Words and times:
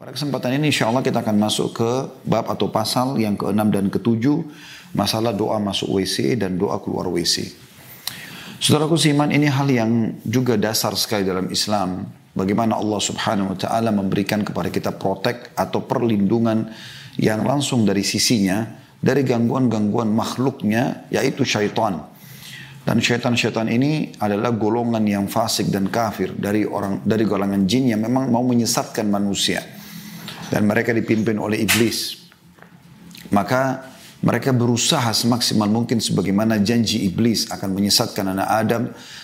Pada 0.00 0.16
kesempatan 0.16 0.56
ini 0.56 0.72
insya 0.72 0.88
Allah 0.88 1.04
kita 1.04 1.20
akan 1.20 1.36
masuk 1.36 1.76
ke 1.76 1.90
bab 2.24 2.48
atau 2.48 2.72
pasal 2.72 3.20
yang 3.20 3.36
ke-6 3.36 3.68
dan 3.68 3.92
ke-7. 3.92 4.32
Masalah 4.96 5.36
doa 5.36 5.60
masuk 5.60 5.92
WC 5.92 6.40
dan 6.40 6.56
doa 6.56 6.80
keluar 6.80 7.04
WC. 7.12 7.52
Saudaraku 8.64 8.96
seiman 8.96 9.28
ini 9.28 9.44
hal 9.52 9.68
yang 9.68 10.16
juga 10.24 10.56
dasar 10.56 10.96
sekali 10.96 11.28
dalam 11.28 11.52
Islam. 11.52 12.08
Bagaimana 12.32 12.80
Allah 12.80 12.96
subhanahu 12.96 13.52
wa 13.52 13.58
ta'ala 13.60 13.92
memberikan 13.92 14.40
kepada 14.40 14.72
kita 14.72 14.96
protek 14.96 15.52
atau 15.52 15.84
perlindungan 15.84 16.72
yang 17.20 17.44
langsung 17.44 17.84
dari 17.84 18.00
sisinya. 18.00 18.80
Dari 19.04 19.20
gangguan-gangguan 19.20 20.08
makhluknya 20.16 21.12
yaitu 21.12 21.44
syaitan. 21.44 22.08
Dan 22.88 23.04
syaitan-syaitan 23.04 23.68
ini 23.68 24.16
adalah 24.16 24.48
golongan 24.56 25.04
yang 25.04 25.28
fasik 25.28 25.68
dan 25.68 25.92
kafir 25.92 26.32
dari 26.32 26.64
orang 26.64 27.04
dari 27.04 27.28
golongan 27.28 27.68
jin 27.68 27.92
yang 27.92 28.00
memang 28.00 28.32
mau 28.32 28.40
menyesatkan 28.40 29.04
manusia 29.04 29.60
dan 30.50 30.66
mereka 30.66 30.90
dipimpin 30.90 31.38
oleh 31.38 31.62
iblis. 31.62 32.20
Maka 33.30 33.90
mereka 34.20 34.52
berusaha 34.52 35.08
semaksimal 35.16 35.70
mungkin 35.70 35.96
sebagaimana 35.96 36.60
janji 36.60 37.08
iblis 37.08 37.48
akan 37.48 37.72
menyesatkan 37.72 38.28
anak 38.36 38.48
Adam 38.52 38.82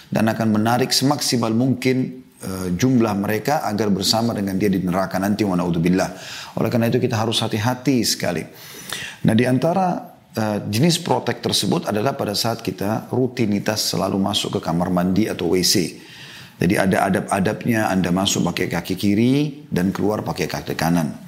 dan 0.09 0.24
akan 0.33 0.48
menarik 0.56 0.88
semaksimal 0.88 1.52
mungkin 1.52 2.24
uh, 2.41 2.73
jumlah 2.73 3.12
mereka 3.12 3.60
agar 3.69 3.92
bersama 3.92 4.33
dengan 4.33 4.56
dia 4.56 4.73
di 4.73 4.80
neraka 4.80 5.20
nanti 5.20 5.45
wa 5.45 5.52
naudzubillah. 5.52 6.16
Oleh 6.56 6.70
karena 6.73 6.88
itu 6.88 6.97
kita 6.97 7.19
harus 7.19 7.45
hati-hati 7.45 8.00
sekali. 8.08 8.41
Nah 9.28 9.34
di 9.36 9.45
antara 9.45 10.16
uh, 10.33 10.58
jenis 10.64 11.02
protek 11.05 11.45
tersebut 11.45 11.92
adalah 11.92 12.16
pada 12.16 12.33
saat 12.33 12.64
kita 12.64 13.12
rutinitas 13.12 13.92
selalu 13.92 14.16
masuk 14.16 14.56
ke 14.56 14.61
kamar 14.64 14.88
mandi 14.88 15.28
atau 15.28 15.52
WC. 15.52 16.06
Jadi 16.56 16.72
ada 16.80 17.05
adab-adabnya 17.12 17.92
Anda 17.92 18.08
masuk 18.08 18.48
pakai 18.48 18.72
kaki 18.72 18.95
kiri 18.97 19.34
dan 19.69 19.92
keluar 19.92 20.24
pakai 20.24 20.48
kaki 20.48 20.72
kanan. 20.72 21.25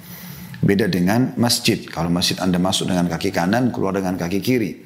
Beda 0.58 0.90
dengan 0.90 1.34
masjid. 1.38 1.78
Kalau 1.86 2.10
masjid 2.10 2.34
Anda 2.42 2.58
masuk 2.58 2.90
dengan 2.90 3.06
kaki 3.06 3.30
kanan, 3.30 3.70
keluar 3.70 3.94
dengan 3.94 4.18
kaki 4.18 4.42
kiri. 4.42 4.82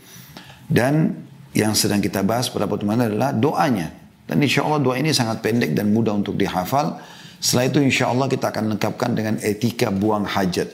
Dan 0.69 1.17
yang 1.57 1.73
sedang 1.73 2.01
kita 2.01 2.21
bahas 2.25 2.53
pada 2.53 2.69
pertemuan 2.69 3.01
adalah 3.01 3.33
doanya. 3.33 3.93
Dan 4.29 4.41
insya 4.41 4.65
Allah 4.65 4.81
doa 4.81 4.97
ini 4.97 5.13
sangat 5.13 5.41
pendek 5.41 5.73
dan 5.73 5.93
mudah 5.93 6.13
untuk 6.13 6.37
dihafal. 6.37 7.01
Setelah 7.43 7.73
itu 7.73 7.79
insya 7.83 8.13
Allah 8.13 8.29
kita 8.29 8.53
akan 8.53 8.77
lengkapkan 8.77 9.11
dengan 9.17 9.35
etika 9.41 9.91
buang 9.91 10.29
hajat. 10.29 10.69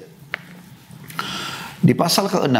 Di 1.78 1.94
pasal 1.94 2.26
ke-6, 2.26 2.58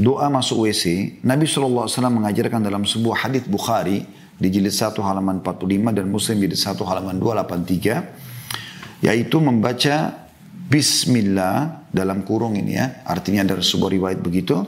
doa 0.00 0.26
masuk 0.32 0.64
WC, 0.64 1.20
Nabi 1.22 1.44
SAW 1.44 1.88
mengajarkan 2.08 2.64
dalam 2.64 2.88
sebuah 2.88 3.28
hadis 3.28 3.44
Bukhari, 3.44 4.02
di 4.36 4.48
jilid 4.52 4.72
1 4.72 4.92
halaman 5.00 5.40
45 5.40 5.96
dan 5.96 6.06
Muslim 6.12 6.36
jilid 6.44 6.60
1 6.60 6.76
halaman 6.84 7.16
283 7.16 9.04
yaitu 9.04 9.36
membaca 9.40 10.25
Bismillah 10.66 11.86
dalam 11.94 12.26
kurung 12.26 12.58
ini 12.58 12.74
ya. 12.74 13.06
Artinya 13.06 13.46
dari 13.46 13.62
sebuah 13.62 13.90
riwayat 13.94 14.18
begitu. 14.18 14.66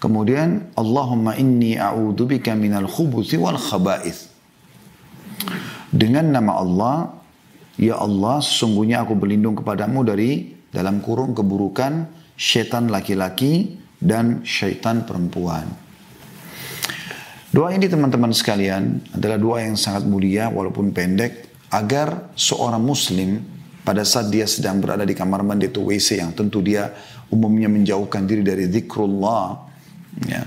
Kemudian 0.00 0.72
Allahumma 0.76 1.36
inni 1.36 1.76
a'udzubika 1.76 2.56
minal 2.56 2.88
khubuthi 2.88 3.36
wal 3.36 3.60
khaba'ith. 3.60 4.32
Dengan 5.92 6.32
nama 6.32 6.58
Allah 6.60 6.96
ya 7.76 8.00
Allah 8.00 8.40
sesungguhnya 8.40 9.04
aku 9.04 9.14
berlindung 9.14 9.54
kepadamu 9.54 10.00
dari 10.02 10.56
dalam 10.72 11.04
kurung 11.04 11.36
keburukan 11.36 12.08
syaitan 12.34 12.88
laki-laki 12.88 13.78
dan 14.00 14.42
syaitan 14.42 15.04
perempuan. 15.06 15.68
Doa 17.54 17.70
ini 17.70 17.86
teman-teman 17.86 18.34
sekalian 18.34 18.98
adalah 19.14 19.38
doa 19.38 19.62
yang 19.62 19.78
sangat 19.78 20.02
mulia 20.10 20.50
walaupun 20.50 20.90
pendek 20.90 21.46
agar 21.70 22.34
seorang 22.34 22.82
muslim 22.82 23.38
pada 23.84 24.02
saat 24.02 24.32
dia 24.32 24.48
sedang 24.48 24.80
berada 24.80 25.04
di 25.04 25.12
kamar 25.12 25.44
mandi 25.44 25.68
atau 25.68 25.86
WC 25.92 26.24
yang 26.24 26.32
tentu 26.32 26.64
dia 26.64 26.90
umumnya 27.28 27.68
menjauhkan 27.68 28.24
diri 28.24 28.40
dari 28.40 28.66
zikrullah 28.72 29.60
ya, 30.24 30.42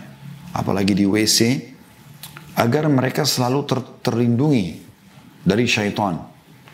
apalagi 0.57 0.97
di 0.97 1.05
WC 1.05 1.39
agar 2.57 2.89
mereka 2.89 3.23
selalu 3.23 3.59
ter 3.69 3.79
terlindungi 4.01 4.81
dari 5.45 5.69
syaitan 5.69 6.17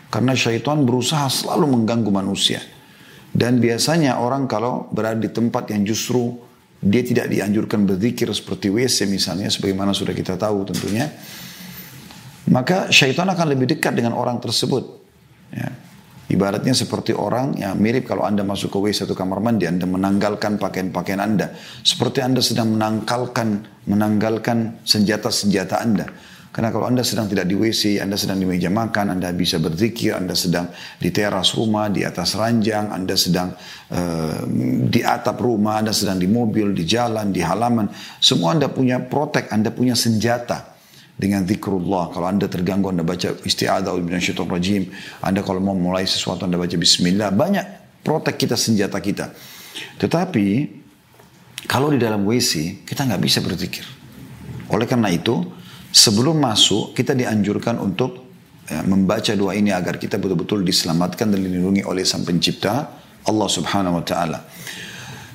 karena 0.08 0.32
syaitan 0.32 0.82
berusaha 0.82 1.28
selalu 1.28 1.76
mengganggu 1.76 2.10
manusia 2.10 2.64
dan 3.34 3.58
biasanya 3.58 4.22
orang 4.22 4.46
kalau 4.46 4.86
berada 4.94 5.18
di 5.18 5.28
tempat 5.28 5.66
yang 5.74 5.82
justru 5.82 6.38
dia 6.84 7.02
tidak 7.02 7.26
dianjurkan 7.32 7.82
berzikir 7.82 8.30
seperti 8.30 8.70
WC 8.70 9.10
misalnya, 9.10 9.50
sebagaimana 9.50 9.90
sudah 9.90 10.14
kita 10.14 10.38
tahu 10.38 10.68
tentunya. 10.68 11.10
Maka 12.52 12.92
syaitan 12.92 13.26
akan 13.26 13.56
lebih 13.56 13.74
dekat 13.74 13.96
dengan 13.96 14.14
orang 14.14 14.36
tersebut. 14.38 14.84
Ya. 15.50 15.72
Ibaratnya 16.24 16.72
seperti 16.72 17.12
orang 17.12 17.60
yang 17.60 17.76
mirip 17.76 18.08
kalau 18.08 18.24
Anda 18.24 18.40
masuk 18.40 18.72
ke 18.72 18.78
WC 18.80 19.04
atau 19.04 19.12
kamar 19.12 19.44
mandi, 19.44 19.68
Anda 19.68 19.84
menanggalkan 19.84 20.56
pakaian-pakaian 20.56 21.20
Anda. 21.20 21.52
Seperti 21.84 22.24
Anda 22.24 22.40
sedang 22.40 22.72
menangkalkan, 22.72 23.48
menanggalkan 23.84 24.80
senjata-senjata 24.88 25.84
Anda. 25.84 26.08
Karena 26.54 26.70
kalau 26.70 26.86
Anda 26.86 27.02
sedang 27.02 27.26
tidak 27.26 27.50
di 27.50 27.58
WC, 27.58 27.98
Anda 27.98 28.14
sedang 28.16 28.38
di 28.40 28.46
meja 28.46 28.70
makan, 28.70 29.18
Anda 29.18 29.34
bisa 29.34 29.60
berzikir, 29.60 30.14
Anda 30.14 30.38
sedang 30.38 30.70
di 30.96 31.10
teras 31.10 31.52
rumah, 31.58 31.90
di 31.90 32.06
atas 32.06 32.38
ranjang, 32.38 32.94
Anda 32.94 33.18
sedang 33.18 33.58
uh, 33.90 34.46
di 34.86 35.02
atap 35.02 35.42
rumah, 35.42 35.82
Anda 35.82 35.90
sedang 35.90 36.16
di 36.16 36.30
mobil, 36.30 36.72
di 36.72 36.86
jalan, 36.86 37.34
di 37.34 37.42
halaman. 37.42 37.90
Semua 38.22 38.54
Anda 38.54 38.70
punya 38.70 39.02
protek, 39.02 39.50
Anda 39.50 39.74
punya 39.74 39.98
senjata 39.98 40.73
dengan 41.14 41.46
zikrullah. 41.46 42.10
Kalau 42.10 42.26
Anda 42.26 42.50
terganggu, 42.50 42.90
Anda 42.90 43.06
baca 43.06 43.38
isti'adah 43.38 43.94
syaitan 44.18 44.50
rajim. 44.50 44.90
Anda 45.22 45.46
kalau 45.46 45.62
mau 45.62 45.74
mulai 45.78 46.04
sesuatu, 46.04 46.44
Anda 46.46 46.58
baca 46.58 46.74
bismillah. 46.74 47.30
Banyak 47.30 47.66
protek 48.02 48.46
kita, 48.46 48.58
senjata 48.58 48.98
kita. 48.98 49.30
Tetapi, 49.98 50.46
kalau 51.66 51.90
di 51.94 51.98
dalam 51.98 52.26
WC, 52.26 52.84
kita 52.86 53.06
nggak 53.06 53.22
bisa 53.22 53.38
berzikir. 53.40 53.86
Oleh 54.70 54.88
karena 54.88 55.12
itu, 55.12 55.42
Sebelum 55.94 56.42
masuk, 56.42 56.90
kita 56.90 57.14
dianjurkan 57.14 57.78
untuk 57.78 58.18
ya, 58.66 58.82
membaca 58.82 59.30
doa 59.38 59.54
ini 59.54 59.70
agar 59.70 59.94
kita 59.94 60.18
betul-betul 60.18 60.66
diselamatkan 60.66 61.30
dan 61.30 61.38
dilindungi 61.38 61.86
oleh 61.86 62.02
Sang 62.02 62.26
Pencipta 62.26 62.98
Allah 63.22 63.46
Subhanahu 63.46 64.02
wa 64.02 64.04
taala. 64.04 64.42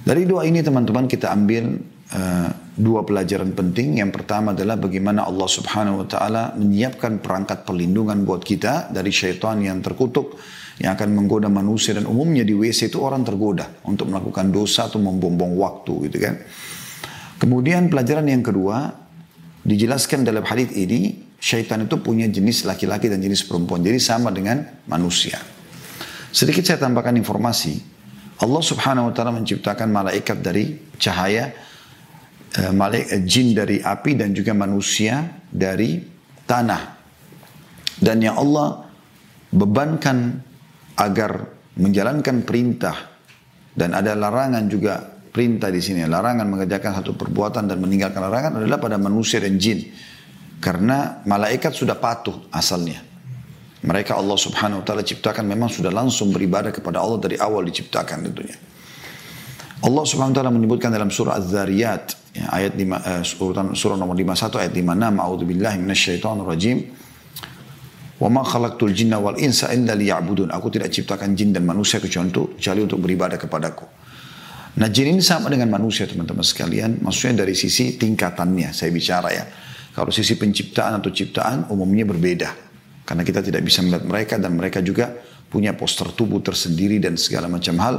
Dari 0.03 0.27
doa 0.27 0.43
ini 0.43 0.59
teman-teman 0.59 1.07
kita 1.07 1.31
ambil 1.31 1.79
uh, 2.11 2.51
dua 2.79 3.03
pelajaran 3.03 3.51
penting. 3.51 3.99
Yang 3.99 4.23
pertama 4.23 4.55
adalah 4.55 4.79
bagaimana 4.79 5.27
Allah 5.27 5.49
Subhanahu 5.51 6.01
wa 6.01 6.07
taala 6.07 6.55
menyiapkan 6.55 7.19
perangkat 7.19 7.67
perlindungan 7.67 8.23
buat 8.23 8.39
kita 8.39 8.95
dari 8.95 9.11
syaitan 9.11 9.59
yang 9.59 9.83
terkutuk 9.83 10.39
yang 10.79 10.95
akan 10.95 11.11
menggoda 11.11 11.51
manusia 11.51 11.91
dan 11.91 12.07
umumnya 12.07 12.47
di 12.47 12.55
WC 12.55 12.87
itu 12.87 13.03
orang 13.03 13.27
tergoda 13.27 13.67
untuk 13.83 14.07
melakukan 14.07 14.47
dosa 14.47 14.87
atau 14.87 15.03
membuang 15.03 15.59
waktu 15.59 16.07
gitu 16.07 16.17
kan. 16.23 16.39
Kemudian 17.35 17.91
pelajaran 17.91 18.31
yang 18.31 18.39
kedua 18.39 19.07
Dijelaskan 19.69 20.23
dalam 20.23 20.41
hadis 20.47 20.71
ini, 20.71 21.19
syaitan 21.37 21.83
itu 21.83 21.99
punya 21.99 22.25
jenis 22.31 22.63
laki-laki 22.63 23.11
dan 23.11 23.19
jenis 23.19 23.43
perempuan. 23.43 23.83
Jadi 23.83 23.99
sama 23.99 24.31
dengan 24.31 24.63
manusia. 24.87 25.35
Sedikit 26.31 26.63
saya 26.63 26.79
tambahkan 26.79 27.13
informasi. 27.19 27.77
Allah 28.39 28.63
subhanahu 28.63 29.11
wa 29.11 29.13
ta'ala 29.13 29.35
menciptakan 29.35 29.91
malaikat 29.91 30.39
dari 30.39 30.79
cahaya, 30.95 31.51
malaikat 32.57 33.21
jin 33.29 33.53
dari 33.53 33.77
api 33.77 34.17
dan 34.17 34.33
juga 34.33 34.57
manusia 34.57 35.21
dari 35.49 36.01
tanah. 36.49 36.81
Dan 37.99 38.23
yang 38.23 38.39
Allah 38.39 38.89
bebankan 39.53 40.39
agar 40.97 41.31
menjalankan 41.77 42.43
perintah 42.43 42.95
dan 43.75 43.93
ada 43.95 44.17
larangan 44.17 44.65
juga 44.67 44.99
perintah 45.29 45.69
di 45.69 45.79
sini. 45.79 46.03
Larangan 46.03 46.47
mengerjakan 46.49 46.99
satu 46.99 47.13
perbuatan 47.15 47.69
dan 47.69 47.77
meninggalkan 47.79 48.19
larangan 48.19 48.59
adalah 48.59 48.81
pada 48.81 48.97
manusia 48.97 49.39
dan 49.39 49.55
jin. 49.55 49.85
Karena 50.59 51.23
malaikat 51.23 51.71
sudah 51.71 51.95
patuh 51.95 52.51
asalnya. 52.51 52.99
Mereka 53.79 54.11
Allah 54.11 54.35
subhanahu 54.35 54.83
wa 54.83 54.85
ta'ala 54.85 55.07
ciptakan 55.07 55.47
memang 55.47 55.71
sudah 55.71 55.87
langsung 55.87 56.35
beribadah 56.35 56.75
kepada 56.75 56.99
Allah 56.99 57.15
dari 57.15 57.39
awal 57.39 57.63
diciptakan 57.63 58.27
tentunya. 58.27 58.59
Allah 59.79 60.03
subhanahu 60.03 60.35
wa 60.35 60.37
ta'ala 60.43 60.51
menyebutkan 60.51 60.91
dalam 60.91 61.07
surah 61.07 61.39
Az-Zariyat 61.39 62.18
ya, 62.35 62.45
ayat 62.53 62.73
5, 62.75 62.83
uh, 62.83 63.23
surah, 63.23 63.65
surah 63.73 63.97
nomor 63.97 64.15
51 64.17 64.61
ayat 64.67 64.73
56 64.75 65.23
A'udhu 65.23 65.45
billahi 65.47 65.77
minasyaitonir 65.81 66.45
rajim 66.45 66.77
Wa 68.19 68.27
ma 68.27 68.43
khalaqtul 68.43 68.91
jinna 68.91 69.15
wal 69.15 69.39
insa 69.39 69.71
illa 69.71 69.95
liya'budun. 69.95 70.51
Aku 70.51 70.67
tidak 70.67 70.91
ciptakan 70.91 71.39
jin 71.39 71.55
dan 71.55 71.63
manusia 71.63 72.03
kecuali 72.03 72.83
untuk 72.83 72.99
beribadah 72.99 73.39
kepadaku. 73.39 73.87
Nah 74.75 74.87
jin 74.91 75.15
ini 75.15 75.23
sama 75.23 75.47
dengan 75.47 75.71
manusia 75.71 76.03
teman-teman 76.03 76.43
sekalian. 76.43 76.99
Maksudnya 76.99 77.47
dari 77.47 77.55
sisi 77.55 77.95
tingkatannya 77.95 78.75
saya 78.75 78.91
bicara 78.91 79.31
ya. 79.31 79.47
Kalau 79.95 80.11
sisi 80.11 80.35
penciptaan 80.35 80.99
atau 80.99 81.15
ciptaan 81.15 81.71
umumnya 81.71 82.03
berbeda. 82.03 82.51
Karena 83.07 83.23
kita 83.23 83.39
tidak 83.39 83.63
bisa 83.63 83.81
melihat 83.87 84.03
mereka 84.05 84.35
dan 84.35 84.51
mereka 84.53 84.83
juga 84.83 85.15
punya 85.49 85.73
poster 85.73 86.13
tubuh 86.13 86.39
tersendiri 86.39 87.01
dan 87.01 87.17
segala 87.17 87.49
macam 87.49 87.75
hal. 87.81 87.95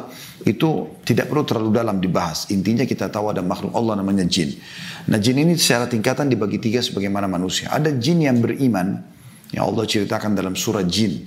Itu 0.46 1.02
tidak 1.02 1.28
perlu 1.28 1.42
terlalu 1.42 1.70
dalam 1.74 1.98
dibahas. 1.98 2.48
Intinya 2.54 2.86
kita 2.86 3.10
tahu 3.10 3.34
ada 3.34 3.42
makhluk 3.42 3.74
Allah 3.74 3.98
namanya 3.98 4.24
jin. 4.24 4.54
Nah 5.10 5.18
jin 5.18 5.36
ini 5.42 5.58
secara 5.58 5.90
tingkatan 5.90 6.30
dibagi 6.30 6.62
tiga 6.62 6.78
sebagaimana 6.78 7.26
manusia. 7.26 7.68
Ada 7.74 7.90
jin 7.98 8.24
yang 8.24 8.38
beriman. 8.38 9.18
Yang 9.50 9.64
Allah 9.66 9.84
ceritakan 9.90 10.30
dalam 10.38 10.54
surah 10.54 10.86
jin 10.86 11.26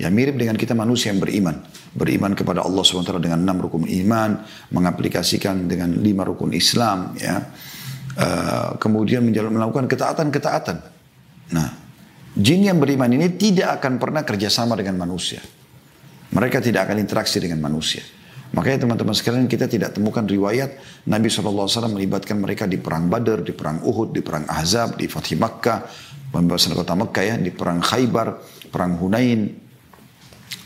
ya 0.00 0.08
mirip 0.08 0.34
dengan 0.34 0.56
kita 0.56 0.72
manusia 0.72 1.12
yang 1.12 1.20
beriman. 1.20 1.62
Beriman 1.92 2.32
kepada 2.32 2.64
Allah 2.64 2.80
SWT 2.80 3.20
dengan 3.20 3.44
enam 3.44 3.56
rukun 3.60 3.84
iman, 3.84 4.42
mengaplikasikan 4.72 5.68
dengan 5.68 6.00
lima 6.00 6.24
rukun 6.24 6.56
Islam, 6.56 7.14
ya. 7.20 7.36
Uh, 8.12 8.76
kemudian 8.76 9.24
melakukan 9.24 9.88
ketaatan-ketaatan. 9.88 10.84
Nah, 11.56 11.68
jin 12.36 12.68
yang 12.68 12.76
beriman 12.76 13.08
ini 13.08 13.32
tidak 13.40 13.80
akan 13.80 13.96
pernah 13.96 14.20
kerjasama 14.20 14.76
dengan 14.76 15.00
manusia. 15.00 15.40
Mereka 16.32 16.64
tidak 16.64 16.88
akan 16.88 16.96
interaksi 17.00 17.38
dengan 17.38 17.60
manusia. 17.60 18.00
Makanya 18.52 18.84
teman-teman 18.84 19.16
sekalian 19.16 19.48
kita 19.48 19.64
tidak 19.64 19.96
temukan 19.96 20.28
riwayat 20.28 20.76
Nabi 21.08 21.32
SAW 21.32 21.68
melibatkan 21.88 22.36
mereka 22.36 22.68
di 22.68 22.76
perang 22.76 23.08
Badar, 23.08 23.40
di 23.40 23.56
perang 23.56 23.80
Uhud, 23.80 24.12
di 24.12 24.20
perang 24.20 24.44
Ahzab, 24.44 25.00
di 25.00 25.08
Fatih 25.08 25.40
Makkah, 25.40 25.88
pembebasan 26.28 26.76
kota 26.76 26.92
Makkah 26.92 27.24
ya, 27.24 27.34
di 27.40 27.48
perang 27.48 27.80
Khaybar, 27.80 28.28
perang 28.68 29.00
Hunain, 29.00 29.48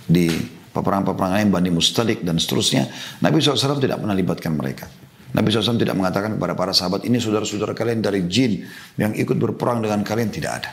di 0.03 0.27
peperangan-peperangan 0.75 1.39
yang 1.47 1.53
Bani 1.55 1.71
Mustalik 1.71 2.27
dan 2.27 2.43
seterusnya. 2.43 2.91
Nabi 3.23 3.39
SAW 3.39 3.79
tidak 3.79 4.03
pernah 4.03 4.19
libatkan 4.19 4.53
mereka. 4.55 4.91
Nabi 5.31 5.55
SAW 5.55 5.79
tidak 5.79 5.95
mengatakan 5.95 6.35
kepada 6.35 6.59
para 6.59 6.73
sahabat 6.75 7.07
ini 7.07 7.23
saudara-saudara 7.23 7.71
kalian 7.71 8.03
dari 8.03 8.27
jin 8.27 8.67
yang 8.99 9.15
ikut 9.15 9.39
berperang 9.39 9.79
dengan 9.79 10.03
kalian 10.03 10.31
tidak 10.35 10.53
ada. 10.63 10.71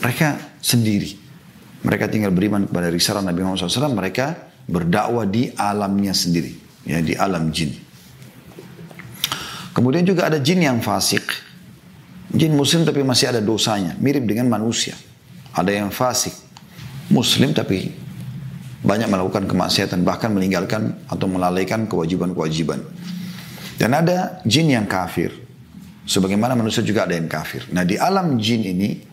Mereka 0.00 0.58
sendiri. 0.64 1.21
Mereka 1.82 2.06
tinggal 2.06 2.30
beriman 2.30 2.70
kepada 2.70 2.88
risalah 2.88 3.22
Nabi 3.26 3.42
Muhammad 3.42 3.66
SAW. 3.66 3.90
Mereka 3.90 4.26
berdakwah 4.70 5.26
di 5.26 5.50
alamnya 5.58 6.14
sendiri, 6.14 6.54
ya 6.86 7.02
di 7.02 7.18
alam 7.18 7.50
jin. 7.50 7.74
Kemudian 9.74 10.06
juga 10.06 10.30
ada 10.30 10.38
jin 10.38 10.62
yang 10.62 10.78
fasik. 10.78 11.24
Jin 12.32 12.54
muslim 12.56 12.86
tapi 12.86 13.02
masih 13.04 13.34
ada 13.34 13.40
dosanya, 13.42 13.98
mirip 13.98 14.24
dengan 14.24 14.48
manusia. 14.48 14.96
Ada 15.52 15.84
yang 15.84 15.90
fasik, 15.92 16.32
muslim 17.12 17.52
tapi 17.52 17.92
banyak 18.82 19.06
melakukan 19.06 19.46
kemaksiatan 19.46 20.02
bahkan 20.02 20.32
meninggalkan 20.34 20.96
atau 21.06 21.26
melalaikan 21.28 21.84
kewajiban-kewajiban. 21.86 22.82
Dan 23.76 23.90
ada 23.94 24.42
jin 24.46 24.70
yang 24.70 24.86
kafir. 24.86 25.34
Sebagaimana 26.02 26.58
manusia 26.58 26.82
juga 26.82 27.06
ada 27.06 27.14
yang 27.14 27.30
kafir. 27.30 27.66
Nah 27.70 27.86
di 27.86 27.94
alam 27.94 28.38
jin 28.38 28.66
ini 28.66 29.11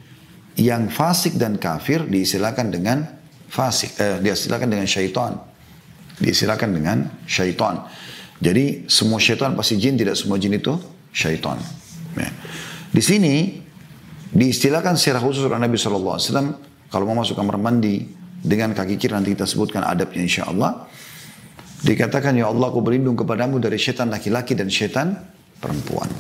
yang 0.59 0.91
fasik 0.91 1.39
dan 1.39 1.55
kafir 1.55 2.03
diistilahkan 2.03 2.67
dengan 2.67 3.07
fasik, 3.47 3.95
eh, 3.95 4.19
dia 4.19 4.35
silakan 4.35 4.67
dengan 4.67 4.85
syaitan. 4.85 5.39
Disilakan 6.19 6.69
dengan 6.75 6.97
syaitan. 7.23 7.87
Jadi 8.43 8.91
semua 8.91 9.23
syaitan 9.23 9.55
pasti 9.55 9.79
jin, 9.79 9.95
tidak 9.95 10.19
semua 10.19 10.35
jin 10.35 10.51
itu 10.51 10.75
syaitan. 11.15 11.55
Ya. 12.19 12.27
Di 12.91 12.99
sini 12.99 13.55
diistilahkan 14.35 14.99
secara 14.99 15.23
khusus 15.23 15.47
oleh 15.47 15.55
Nabi 15.55 15.79
SAW 15.79 16.19
kalau 16.91 17.03
mau 17.07 17.23
masuk 17.23 17.39
kamar 17.39 17.55
mandi 17.55 18.03
dengan 18.39 18.75
kaki 18.75 18.99
kiri 18.99 19.15
nanti 19.15 19.31
kita 19.31 19.47
sebutkan 19.47 19.87
adabnya 19.87 20.23
insya 20.27 20.51
Allah. 20.51 20.87
Dikatakan 21.79 22.35
ya 22.35 22.51
Allah 22.51 22.67
aku 22.67 22.83
berlindung 22.83 23.15
kepadamu 23.15 23.55
dari 23.63 23.79
syaitan 23.79 24.11
laki-laki 24.11 24.59
dan 24.59 24.67
syaitan 24.67 25.15
perempuan. 25.63 26.11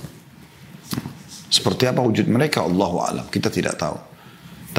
Seperti 1.51 1.91
apa 1.91 1.99
wujud 1.99 2.31
mereka 2.31 2.63
Allah 2.63 2.91
alam 3.03 3.25
kita 3.27 3.51
tidak 3.51 3.75
tahu. 3.75 4.08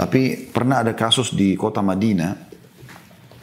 Tapi 0.00 0.48
pernah 0.48 0.80
ada 0.80 0.96
kasus 0.96 1.36
di 1.36 1.52
kota 1.60 1.84
Madinah, 1.84 2.32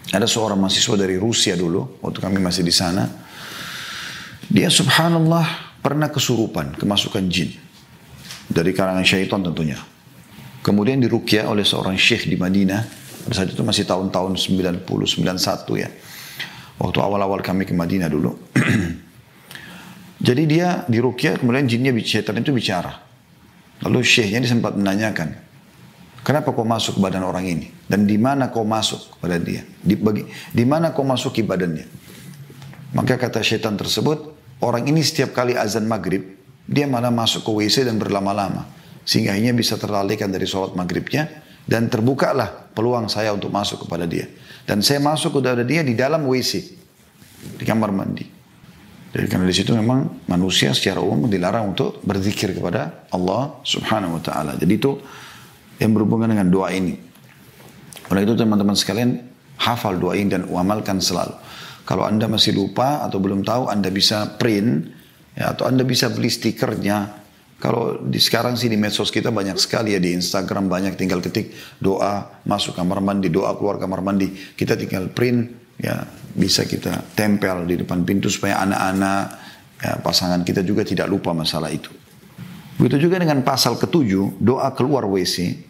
ada 0.10 0.26
seorang 0.26 0.58
mahasiswa 0.58 0.98
dari 0.98 1.14
Rusia 1.22 1.54
dulu, 1.54 2.02
waktu 2.02 2.18
kami 2.18 2.42
masih 2.42 2.66
di 2.66 2.74
sana. 2.74 3.06
Dia 4.50 4.66
subhanallah 4.66 5.78
pernah 5.86 6.10
kesurupan, 6.10 6.74
kemasukan 6.82 7.30
jin. 7.30 7.54
Dari 8.50 8.74
kalangan 8.74 9.06
syaitan 9.06 9.46
tentunya. 9.46 9.78
Kemudian 10.66 10.98
dirukyah 10.98 11.46
oleh 11.46 11.62
seorang 11.62 11.94
syekh 11.94 12.26
di 12.26 12.42
Madinah. 12.42 12.82
Saat 13.30 13.54
itu 13.54 13.62
masih 13.62 13.86
tahun-tahun 13.86 14.34
90, 14.42 14.82
91 14.82 15.78
ya. 15.78 15.94
Waktu 16.82 17.00
awal-awal 17.06 17.46
kami 17.46 17.70
ke 17.70 17.78
Madinah 17.78 18.10
dulu. 18.10 18.34
Jadi 20.28 20.44
dia 20.50 20.90
dirukyah, 20.90 21.38
kemudian 21.38 21.70
jinnya, 21.70 21.94
syaitan 22.02 22.34
itu 22.42 22.50
bicara. 22.50 22.98
Lalu 23.86 24.02
syekhnya 24.02 24.42
sempat 24.42 24.74
menanyakan, 24.74 25.47
Kenapa 26.28 26.52
kau 26.52 26.68
masuk 26.68 27.00
ke 27.00 27.02
badan 27.08 27.24
orang 27.24 27.48
ini? 27.48 27.72
Dan 27.88 28.04
di 28.04 28.20
mana 28.20 28.52
kau 28.52 28.68
masuk 28.68 29.16
kepada 29.16 29.40
dia? 29.40 29.64
Di, 29.80 29.96
bagi, 29.96 30.28
di 30.52 30.68
mana 30.68 30.92
kau 30.92 31.08
masuki 31.08 31.40
badannya? 31.40 31.88
Maka 33.00 33.16
kata 33.16 33.40
syaitan 33.40 33.80
tersebut, 33.80 34.36
orang 34.60 34.92
ini 34.92 35.00
setiap 35.08 35.32
kali 35.32 35.56
azan 35.56 35.88
maghrib, 35.88 36.36
dia 36.68 36.84
malah 36.84 37.16
masuk 37.16 37.48
ke 37.48 37.52
WC 37.56 37.88
dan 37.88 37.96
berlama-lama. 37.96 38.68
Sehingga 39.08 39.40
akhirnya 39.40 39.56
bisa 39.56 39.80
terlalaikan 39.80 40.28
dari 40.28 40.44
sholat 40.44 40.76
maghribnya. 40.76 41.48
Dan 41.64 41.88
terbukalah 41.88 42.76
peluang 42.76 43.08
saya 43.08 43.32
untuk 43.32 43.48
masuk 43.48 43.88
kepada 43.88 44.04
dia. 44.04 44.28
Dan 44.68 44.84
saya 44.84 45.00
masuk 45.00 45.40
kepada 45.40 45.64
dia 45.64 45.80
di 45.80 45.96
dalam 45.96 46.28
WC. 46.28 46.76
Di 47.56 47.64
kamar 47.64 47.96
mandi. 47.96 48.28
Jadi 49.16 49.32
karena 49.32 49.48
di 49.48 49.56
situ 49.56 49.72
memang 49.72 50.28
manusia 50.28 50.76
secara 50.76 51.00
umum 51.00 51.32
dilarang 51.32 51.72
untuk 51.72 52.04
berzikir 52.04 52.52
kepada 52.52 53.08
Allah 53.16 53.64
subhanahu 53.64 54.20
wa 54.20 54.22
ta'ala. 54.24 54.60
Jadi 54.60 54.74
itu 54.76 54.92
yang 55.78 55.94
berhubungan 55.94 56.34
dengan 56.34 56.48
doa 56.50 56.70
ini. 56.74 56.98
Oleh 58.08 58.24
itu 58.24 58.34
teman-teman 58.34 58.74
sekalian, 58.74 59.20
hafal 59.60 59.98
doa 60.00 60.16
ini 60.16 60.32
dan 60.32 60.48
amalkan 60.48 61.02
selalu. 61.04 61.36
Kalau 61.88 62.04
Anda 62.04 62.28
masih 62.28 62.52
lupa 62.52 63.08
atau 63.08 63.20
belum 63.24 63.48
tahu, 63.48 63.72
Anda 63.72 63.88
bisa 63.88 64.36
print, 64.36 64.92
ya, 65.36 65.56
atau 65.56 65.68
Anda 65.68 65.88
bisa 65.88 66.12
beli 66.12 66.28
stikernya. 66.28 67.26
Kalau 67.58 68.06
di 68.06 68.22
sekarang 68.22 68.54
sih 68.54 68.70
di 68.70 68.78
medsos 68.78 69.10
kita 69.10 69.34
banyak 69.34 69.58
sekali 69.58 69.98
ya 69.98 70.00
di 70.04 70.14
Instagram 70.14 70.70
banyak 70.70 70.94
tinggal 70.94 71.26
ketik 71.26 71.58
doa 71.82 72.44
masuk 72.46 72.78
kamar 72.78 73.02
mandi, 73.02 73.34
doa 73.34 73.58
keluar 73.58 73.82
kamar 73.82 74.06
mandi. 74.06 74.30
Kita 74.30 74.78
tinggal 74.78 75.10
print, 75.10 75.74
ya 75.82 76.06
bisa 76.38 76.70
kita 76.70 77.18
tempel 77.18 77.66
di 77.66 77.82
depan 77.82 78.06
pintu 78.06 78.30
supaya 78.30 78.62
anak-anak 78.62 79.24
ya, 79.82 79.92
pasangan 80.06 80.46
kita 80.46 80.62
juga 80.62 80.86
tidak 80.86 81.10
lupa 81.10 81.34
masalah 81.34 81.74
itu. 81.74 81.90
Begitu 82.78 83.10
juga 83.10 83.18
dengan 83.18 83.42
pasal 83.42 83.74
ketujuh, 83.82 84.38
doa 84.38 84.70
keluar 84.78 85.10
WC. 85.10 85.67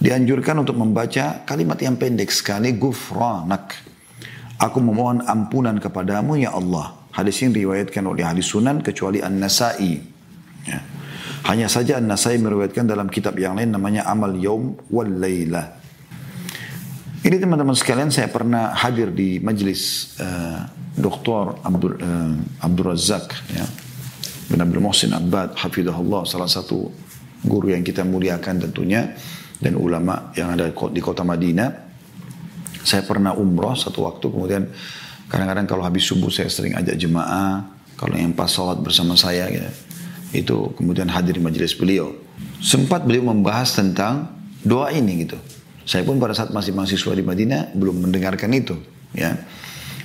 Dianjurkan 0.00 0.56
untuk 0.64 0.80
membaca 0.80 1.44
kalimat 1.44 1.76
yang 1.76 2.00
pendek 2.00 2.32
sekali, 2.32 2.72
gufranak. 2.72 3.76
Aku 4.56 4.80
memohon 4.80 5.20
ampunan 5.28 5.76
kepadamu 5.76 6.40
ya 6.40 6.56
Allah. 6.56 6.96
Hadis 7.12 7.44
ini 7.44 7.60
diriwayatkan 7.60 8.08
oleh 8.08 8.24
hadis 8.24 8.48
sunan 8.48 8.80
kecuali 8.80 9.20
An-Nasai. 9.20 9.92
Ya. 10.64 10.80
Hanya 11.52 11.68
saja 11.68 12.00
An-Nasai 12.00 12.40
meriwayatkan 12.40 12.88
dalam 12.88 13.12
kitab 13.12 13.36
yang 13.36 13.60
lain 13.60 13.76
namanya 13.76 14.08
Amal 14.08 14.32
Yaum 14.40 14.80
wal 14.88 15.08
Laylah. 15.08 15.76
Ini 17.20 17.36
teman-teman 17.36 17.76
sekalian 17.76 18.08
saya 18.08 18.32
pernah 18.32 18.72
hadir 18.72 19.12
di 19.12 19.36
majelis 19.44 20.16
uh, 20.16 20.64
Dr. 20.96 21.60
Abdul, 21.60 21.92
uh, 22.00 22.64
Abdul 22.64 22.96
Razak 22.96 23.36
ya, 23.52 23.68
bin 24.48 24.64
Abdul 24.64 24.80
Muhsin 24.80 25.12
Abbad 25.12 25.60
hafidahullah 25.60 26.24
salah 26.24 26.48
satu 26.48 26.88
guru 27.44 27.76
yang 27.76 27.84
kita 27.84 28.08
muliakan 28.08 28.64
tentunya 28.64 29.12
dan 29.60 29.76
ulama 29.76 30.32
yang 30.34 30.56
ada 30.56 30.72
di 30.72 31.00
kota 31.04 31.22
Madinah. 31.22 31.92
Saya 32.80 33.04
pernah 33.04 33.36
umroh 33.36 33.76
satu 33.76 34.08
waktu 34.08 34.26
kemudian 34.32 34.64
kadang-kadang 35.28 35.68
kalau 35.68 35.84
habis 35.84 36.08
subuh 36.08 36.32
saya 36.32 36.48
sering 36.48 36.72
ajak 36.74 36.96
jemaah 36.96 37.68
kalau 38.00 38.16
yang 38.16 38.32
pas 38.32 38.48
sholat 38.48 38.80
bersama 38.80 39.12
saya 39.20 39.52
ya, 39.52 39.68
itu 40.32 40.72
kemudian 40.80 41.12
hadir 41.12 41.36
di 41.36 41.44
majelis 41.44 41.76
beliau. 41.76 42.16
Sempat 42.64 43.04
beliau 43.04 43.28
membahas 43.28 43.76
tentang 43.76 44.32
doa 44.64 44.88
ini 44.88 45.28
gitu. 45.28 45.36
Saya 45.84 46.08
pun 46.08 46.16
pada 46.16 46.32
saat 46.32 46.48
masih 46.56 46.72
mahasiswa 46.72 47.12
di 47.12 47.20
Madinah 47.20 47.76
belum 47.76 48.08
mendengarkan 48.08 48.48
itu 48.56 48.80
ya. 49.12 49.36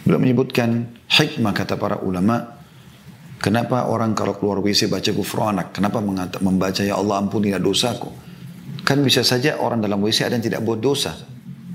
Beliau 0.03 0.19
menyebutkan 0.19 0.91
hikmah 1.07 1.55
kata 1.55 1.79
para 1.79 2.03
ulama 2.03 2.55
Kenapa 3.35 3.85
orang 3.85 4.15
kalau 4.17 4.33
keluar 4.39 4.57
WC 4.63 4.89
baca 4.89 5.11
gufranak? 5.11 5.75
Kenapa 5.75 6.01
membaca 6.41 6.81
ya 6.81 6.97
Allah 6.97 7.21
ampunilah 7.21 7.61
dosaku? 7.61 8.09
Kan 8.85 9.01
bisa 9.01 9.25
saja 9.25 9.57
orang 9.57 9.81
dalam 9.81 9.97
WC 9.97 10.29
ada 10.29 10.37
yang 10.37 10.45
tidak 10.45 10.61
buat 10.61 10.77
dosa. 10.77 11.17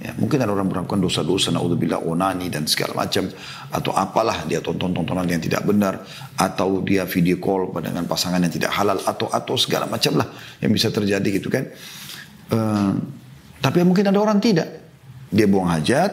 Ya, 0.01 0.17
mungkin 0.17 0.41
ada 0.41 0.49
orang 0.49 0.73
melakukan 0.73 0.97
dosa-dosa, 0.97 1.53
naudzubillah, 1.53 2.01
onani 2.01 2.49
dan 2.49 2.65
segala 2.65 3.05
macam. 3.05 3.29
Atau 3.69 3.93
apalah 3.93 4.49
dia 4.49 4.63
tonton-tontonan 4.63 5.27
yang 5.29 5.43
tidak 5.43 5.67
benar. 5.67 6.07
Atau 6.39 6.81
dia 6.87 7.05
video 7.05 7.37
call 7.37 7.69
dengan 7.83 8.07
pasangan 8.07 8.41
yang 8.41 8.55
tidak 8.55 8.73
halal. 8.73 8.97
Atau 9.05 9.29
atau 9.29 9.59
segala 9.59 9.91
macam 9.91 10.23
lah 10.23 10.31
yang 10.63 10.71
bisa 10.73 10.89
terjadi 10.89 11.29
gitu 11.43 11.53
kan. 11.53 11.69
Uh, 12.49 12.97
tapi 13.61 13.85
mungkin 13.85 14.09
ada 14.09 14.17
orang 14.17 14.41
tidak. 14.41 14.81
Dia 15.29 15.45
buang 15.45 15.69
hajat, 15.69 16.11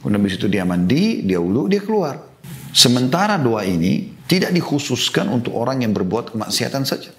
kemudian 0.00 0.22
habis 0.22 0.38
itu 0.38 0.46
dia 0.46 0.62
mandi, 0.62 1.26
dia 1.26 1.42
ulu, 1.42 1.66
dia 1.66 1.82
keluar. 1.82 2.22
Sementara 2.70 3.34
doa 3.36 3.66
ini 3.66 4.14
tidak 4.30 4.54
dikhususkan 4.54 5.26
untuk 5.32 5.58
orang 5.58 5.82
yang 5.82 5.90
berbuat 5.90 6.36
kemaksiatan 6.36 6.86
saja. 6.86 7.10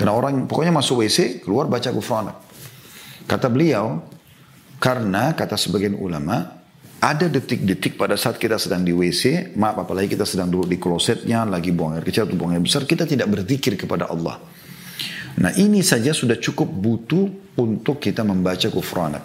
Karena 0.00 0.16
orang 0.16 0.48
pokoknya 0.48 0.72
masuk 0.72 1.04
WC, 1.04 1.44
keluar 1.44 1.68
baca 1.68 1.92
gufranak. 1.92 2.40
Kata 3.28 3.52
beliau, 3.52 4.00
karena 4.80 5.36
kata 5.36 5.60
sebagian 5.60 5.92
ulama, 6.00 6.56
ada 7.04 7.28
detik-detik 7.28 8.00
pada 8.00 8.16
saat 8.16 8.40
kita 8.40 8.56
sedang 8.56 8.80
di 8.80 8.96
WC, 8.96 9.52
maaf 9.60 9.84
apalagi 9.84 10.16
kita 10.16 10.24
sedang 10.24 10.48
duduk 10.48 10.72
di 10.72 10.80
klosetnya, 10.80 11.44
lagi 11.44 11.68
buang 11.68 12.00
air 12.00 12.04
kecil 12.08 12.24
atau 12.24 12.32
buang 12.32 12.56
air 12.56 12.64
besar, 12.64 12.88
kita 12.88 13.04
tidak 13.04 13.28
berzikir 13.28 13.76
kepada 13.76 14.08
Allah. 14.08 14.40
Nah 15.36 15.52
ini 15.60 15.84
saja 15.84 16.16
sudah 16.16 16.40
cukup 16.40 16.72
butuh 16.72 17.56
untuk 17.60 18.00
kita 18.00 18.24
membaca 18.24 18.72
gufranak. 18.72 19.24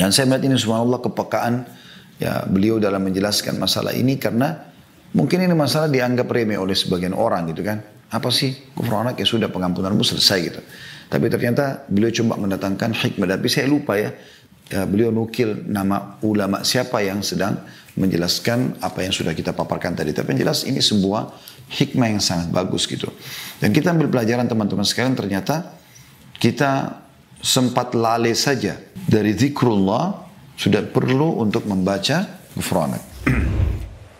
Dan 0.00 0.16
saya 0.16 0.32
melihat 0.32 0.48
ini 0.48 0.56
subhanallah 0.56 1.00
kepekaan 1.04 1.68
ya 2.16 2.48
beliau 2.48 2.80
dalam 2.80 3.04
menjelaskan 3.04 3.60
masalah 3.60 3.92
ini 3.92 4.16
karena 4.16 4.64
mungkin 5.12 5.44
ini 5.44 5.52
masalah 5.52 5.92
dianggap 5.92 6.24
remeh 6.24 6.56
oleh 6.56 6.72
sebagian 6.72 7.12
orang 7.12 7.52
gitu 7.52 7.60
kan. 7.60 7.93
Apa 8.14 8.30
sih 8.30 8.54
kufur 8.78 9.02
anak 9.02 9.18
ya 9.18 9.26
sudah 9.26 9.50
pengampunanmu 9.50 10.06
selesai 10.06 10.38
gitu. 10.38 10.62
Tapi 11.10 11.26
ternyata 11.26 11.82
beliau 11.90 12.14
coba 12.14 12.38
mendatangkan 12.38 12.94
hikmah. 12.94 13.26
Tapi 13.26 13.46
saya 13.50 13.66
lupa 13.66 13.98
ya, 13.98 14.14
ya 14.70 14.86
beliau 14.86 15.10
nukil 15.10 15.66
nama 15.66 16.14
ulama 16.22 16.62
siapa 16.62 17.02
yang 17.02 17.26
sedang 17.26 17.58
menjelaskan 17.98 18.78
apa 18.78 19.02
yang 19.02 19.10
sudah 19.10 19.34
kita 19.34 19.50
paparkan 19.50 19.98
tadi. 19.98 20.14
Tapi 20.14 20.34
yang 20.34 20.46
jelas 20.46 20.62
ini 20.62 20.78
sebuah 20.78 21.34
hikmah 21.74 22.14
yang 22.14 22.22
sangat 22.22 22.54
bagus 22.54 22.86
gitu. 22.86 23.10
Dan 23.58 23.74
kita 23.74 23.90
ambil 23.90 24.10
pelajaran 24.10 24.46
teman-teman 24.46 24.86
sekalian 24.86 25.18
ternyata 25.18 25.74
kita 26.38 27.02
sempat 27.42 27.92
lalai 27.92 28.32
saja 28.32 28.78
dari 28.94 29.34
zikrullah 29.34 30.24
sudah 30.54 30.86
perlu 30.86 31.42
untuk 31.42 31.66
membaca 31.66 32.46
gufranak. 32.54 33.13